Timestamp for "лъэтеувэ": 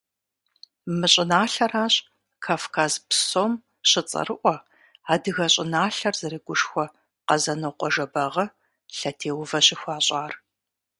8.97-9.59